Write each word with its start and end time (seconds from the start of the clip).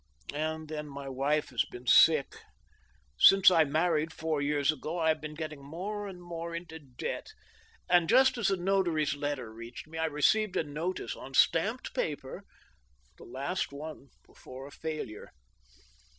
And. 0.33 0.67
then, 0.67 0.87
my 0.87 1.07
wife 1.07 1.49
has 1.49 1.63
been 1.63 1.85
sick.... 1.85 2.39
Since 3.19 3.51
I 3.51 3.65
married, 3.65 4.11
four 4.11 4.41
years 4.41 4.71
ago, 4.71 4.97
I 4.97 5.09
have 5.09 5.21
been 5.21 5.35
getting 5.35 5.63
more 5.63 6.07
and 6.07 6.19
more 6.19 6.55
into 6.55 6.79
debt, 6.79 7.33
and, 7.87 8.09
just 8.09 8.35
as 8.35 8.47
the 8.47 8.57
notary's 8.57 9.13
let 9.13 9.35
ter 9.35 9.51
reached 9.51 9.85
me, 9.85 9.99
I 9.99 10.05
received 10.05 10.57
a 10.57 10.63
notice 10.63 11.15
on 11.15 11.35
stamped 11.35 11.93
paper— 11.93 12.43
the 13.19 13.25
last 13.25 13.71
one 13.71 14.07
before 14.25 14.65
a 14.65 14.71
failure. 14.71 15.33